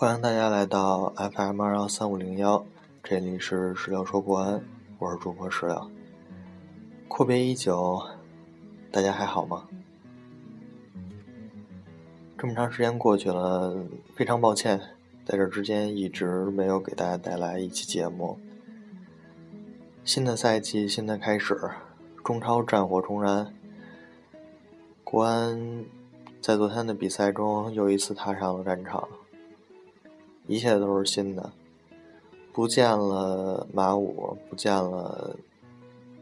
[0.00, 2.64] 欢迎大家来到 FM 二幺三五零幺，
[3.02, 4.64] 这里是石榴说国安，
[4.98, 5.90] 我是主播石榴。
[7.06, 8.00] 阔别已久，
[8.90, 9.68] 大家还好吗？
[12.38, 13.76] 这么长时间过去了，
[14.14, 14.80] 非常抱歉，
[15.26, 18.38] 在这之间一直没有给大家带来一期节目。
[20.02, 21.60] 新的赛季，新的开始，
[22.24, 23.52] 中超战火重燃，
[25.04, 25.84] 国安
[26.40, 29.06] 在昨天的比赛中又一次踏上了战场。
[30.50, 31.52] 一切都是新的，
[32.52, 35.36] 不见了马武，不见了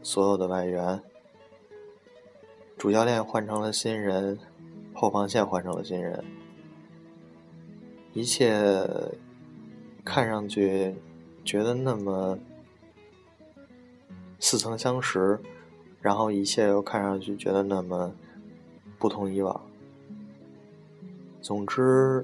[0.03, 1.01] 所有的外援，
[2.77, 4.37] 主教练换成了新人，
[4.93, 6.23] 后防线换成了新人，
[8.13, 8.87] 一切
[10.05, 10.95] 看上去
[11.43, 12.37] 觉得那么
[14.39, 15.39] 似曾相识，
[16.01, 18.13] 然后一切又看上去觉得那么
[18.99, 19.59] 不同以往。
[21.41, 22.23] 总之。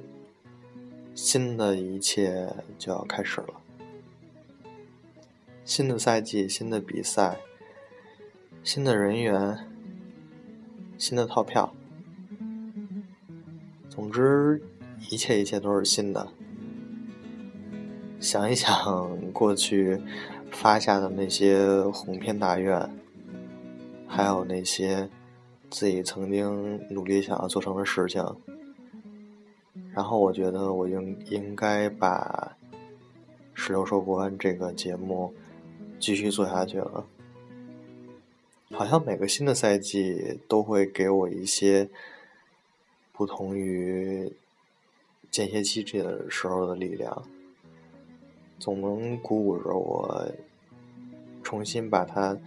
[1.16, 3.48] 新的一切就要开始了，
[5.64, 7.40] 新的赛季，新的比赛，
[8.64, 9.58] 新的人员，
[10.98, 11.74] 新的套票，
[13.90, 14.62] 总之，
[15.10, 16.28] 一切一切都是新的。
[18.20, 20.02] 想一想过去
[20.52, 22.90] 发下的那些鸿篇大愿，
[24.06, 25.10] 还有那些
[25.70, 28.22] 自己曾经努力想要做成的事情。
[29.96, 32.58] 然后我觉得我应应该把
[33.54, 35.34] 《石榴说不完》这个节目
[36.02, 37.06] 继续做下去了。
[38.74, 41.90] 好像每个新的赛季都会给我一些
[43.14, 44.30] 不同于
[45.32, 47.24] 间歇期这个时候的力量，
[48.60, 50.30] 总能鼓舞着我
[51.42, 52.38] 重新把它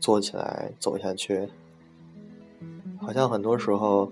[0.00, 1.50] 做起来走下去。
[2.98, 4.10] 好像很多时候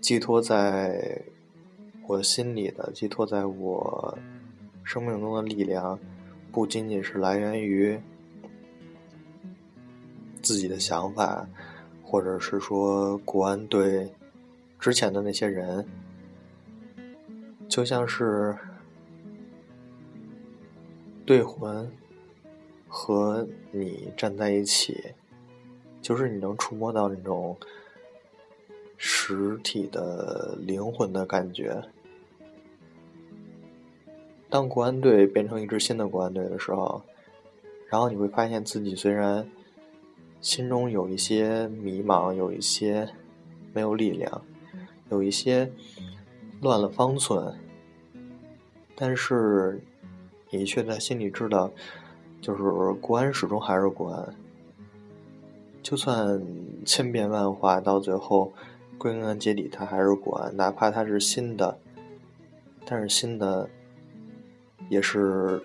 [0.00, 1.20] 寄托在。
[2.08, 4.16] 我心里的寄托，在我
[4.84, 5.98] 生命中的力量，
[6.52, 8.00] 不仅仅是来源于
[10.40, 11.48] 自己的想法，
[12.04, 14.08] 或者是说国安队
[14.78, 15.84] 之前的那些人，
[17.68, 18.56] 就像是
[21.24, 21.90] 队魂
[22.86, 25.02] 和你站在一起，
[26.00, 27.56] 就是你能触摸到那种
[28.96, 31.82] 实体的灵魂的感觉。
[34.48, 37.02] 当国安队变成一支新的国安队的时候，
[37.88, 39.46] 然后你会发现自己虽然
[40.40, 43.08] 心中有一些迷茫，有一些
[43.74, 44.42] 没有力量，
[45.10, 45.70] 有一些
[46.60, 47.54] 乱了方寸，
[48.94, 49.82] 但是
[50.50, 51.70] 你却在心里知道，
[52.40, 54.34] 就是国安始终还是国安。
[55.82, 56.40] 就算
[56.84, 58.52] 千变万化，到最后
[58.96, 60.56] 归根结底，它还是国安。
[60.56, 61.78] 哪怕它是新的，
[62.84, 63.68] 但是新的。
[64.88, 65.62] 也是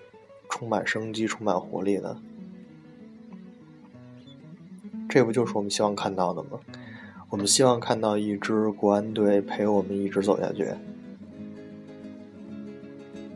[0.48, 2.16] 充满生机、充满活力的，
[5.08, 6.60] 这不就是我们希望看到的吗？
[7.30, 10.68] 我们希望看到一支国安队陪我们一直走下去，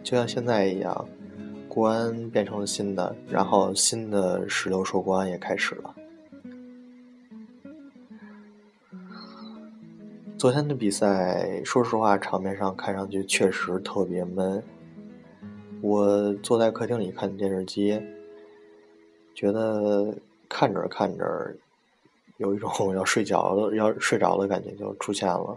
[0.02, 1.08] 就像现在一样，
[1.66, 5.94] 国安变成了新的，然后新的十六说国安也开始了。
[10.36, 14.62] 昨天的比赛，说实话，场面上看上去确实特别闷。
[15.86, 18.02] 我坐在客厅里看电视机，
[19.36, 20.12] 觉得
[20.48, 21.54] 看着看着，
[22.38, 25.56] 有一种要睡着了、要睡着的感觉就出现了。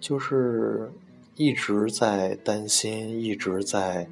[0.00, 0.90] 就是
[1.36, 4.08] 一直在担心，一直在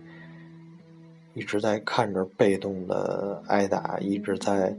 [1.33, 4.77] 一直在看着被动的挨打，一直在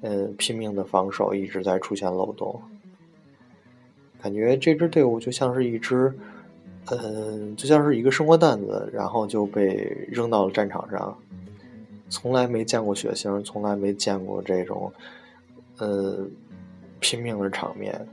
[0.00, 2.60] 呃拼命的防守，一直在出现漏洞。
[4.20, 6.12] 感觉这支队伍就像是一支。
[6.90, 11.16] 嗯，就像是一个生活担子，然后就被扔到了战场上。
[12.10, 14.92] 从来没见过血腥，从来没见过这种，
[15.78, 16.18] 呃，
[17.00, 18.06] 拼命的场面。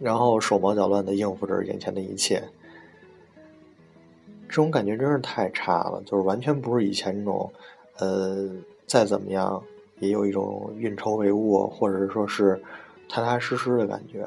[0.00, 2.42] 然后手忙脚乱的应付着眼前的一切，
[4.48, 7.52] 这种感觉真是太差了，就是完全不是以前那种，
[7.98, 8.50] 呃，
[8.86, 9.62] 再怎么样
[10.00, 12.60] 也有一种运筹帷幄，或者说是
[13.08, 14.26] 踏踏实实的感觉。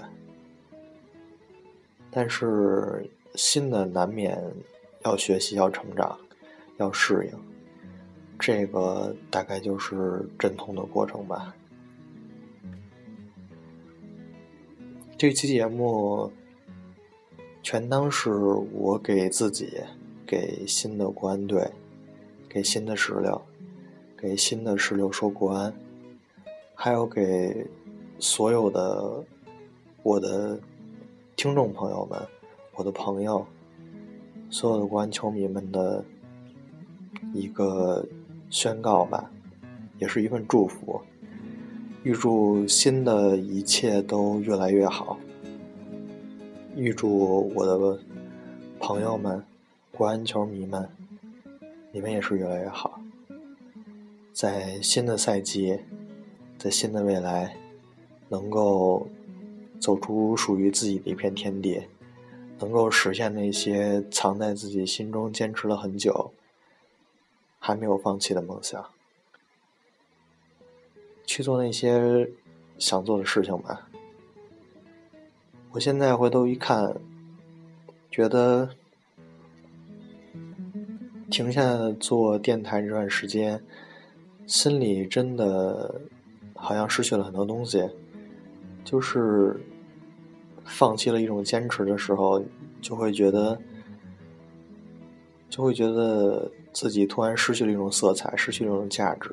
[2.17, 4.41] 但是新的难免
[5.03, 6.17] 要学习、要成长、
[6.77, 7.37] 要适应，
[8.39, 11.53] 这个大概就是阵痛的过程吧。
[15.17, 16.31] 这期节目
[17.61, 19.73] 全当是我给自己、
[20.25, 21.69] 给新的国安队、
[22.47, 23.41] 给新的石榴、
[24.17, 25.73] 给新的石榴说国安，
[26.73, 27.67] 还有给
[28.19, 29.21] 所有的
[30.01, 30.57] 我的。
[31.35, 32.19] 听众朋友们，
[32.75, 33.45] 我的朋友，
[34.49, 36.03] 所有的国安球迷们的
[37.33, 38.05] 一个
[38.49, 39.29] 宣告吧，
[39.99, 41.01] 也是一份祝福。
[42.03, 45.17] 预祝新的一切都越来越好。
[46.73, 47.99] 预祝我的
[48.79, 49.43] 朋友们、
[49.91, 50.87] 国安球迷们，
[51.91, 53.01] 你们也是越来越好。
[54.31, 55.79] 在新的赛季，
[56.57, 57.57] 在新的未来，
[58.29, 59.07] 能够
[59.85, 61.79] 走出属于自己的一片天地，
[62.57, 66.31] 能够实现那些藏在自己心中、坚持了很久、
[67.59, 68.83] 还没有放弃的梦想，
[71.23, 72.27] 去做那些
[72.79, 73.87] 想做的事情吧。
[75.69, 76.95] 我现在回头一看，
[78.09, 78.67] 觉得
[81.29, 83.63] 停下做电台这段时间，
[84.47, 86.01] 心里真的
[86.55, 87.87] 好像失去了很多东西。
[88.83, 89.59] 就是
[90.65, 92.43] 放弃了一种坚持的时候，
[92.81, 93.57] 就会觉得，
[95.49, 99.31] 就会觉得自己突然失去了一种色彩，失去了一种价值。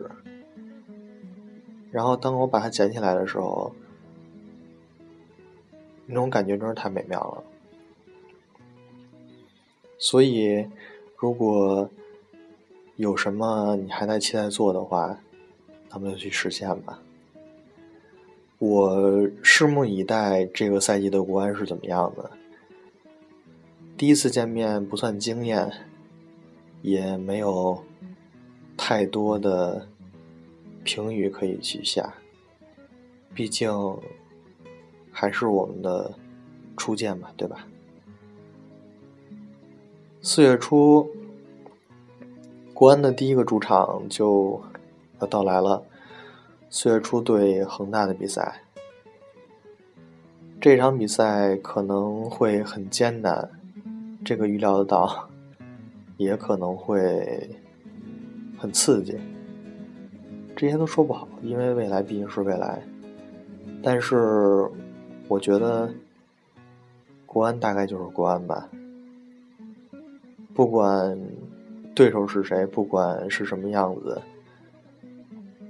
[1.91, 3.75] 然后当我把它捡起来的时候，
[6.07, 7.45] 那种感觉真是太美妙了，
[9.99, 10.67] 所以，
[11.17, 11.89] 如果
[12.97, 15.19] 有什么你还在期待做的话，
[15.91, 17.01] 那么就去实现吧。
[18.63, 18.97] 我
[19.43, 22.31] 拭目以待这个赛季的国安是怎么样的。
[23.97, 25.69] 第一次见面不算惊艳，
[26.81, 27.83] 也没有
[28.77, 29.89] 太多的
[30.85, 32.15] 评语可以去下，
[33.35, 33.73] 毕竟。
[35.15, 36.15] 还是我们的
[36.75, 37.67] 初见嘛，对吧？
[40.23, 41.07] 四月初，
[42.73, 44.59] 国安的第一个主场就
[45.21, 45.85] 要到来了。
[46.75, 48.63] 四月初对恒大的比赛，
[50.59, 53.47] 这场比赛可能会很艰难，
[54.25, 55.29] 这个预料得到，
[56.17, 57.51] 也可能会
[58.59, 59.21] 很刺激，
[60.57, 62.83] 这些都说不好，因为未来毕竟是未来，
[63.83, 64.67] 但是。
[65.29, 65.89] 我觉得
[67.25, 68.69] 国安大概就是国安吧，
[70.53, 71.19] 不管
[71.95, 74.21] 对手是谁，不管是什么样子，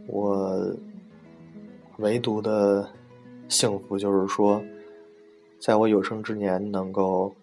[0.08, 0.75] 我
[1.98, 2.90] 唯独的
[3.48, 4.62] 幸福就是说，
[5.58, 7.34] 在我有生之年能够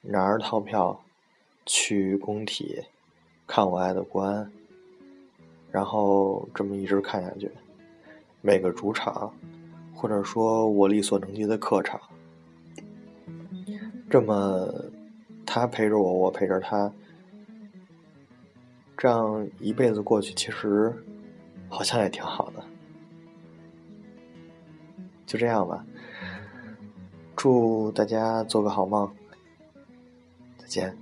[0.00, 0.98] 拿着套票
[1.66, 2.82] 去工体
[3.46, 4.50] 看我爱的国安，
[5.70, 7.50] 然后这么一直看下去，
[8.40, 9.32] 每个主场。
[9.94, 12.00] 或者说我力所能及的客场，
[14.10, 14.68] 这么
[15.46, 16.92] 他陪着我，我陪着他，
[18.96, 20.92] 这样一辈子过去，其实
[21.68, 22.64] 好像也挺好的。
[25.32, 25.82] 就这样吧，
[27.34, 29.10] 祝大家做个好梦，
[30.58, 30.94] 再见。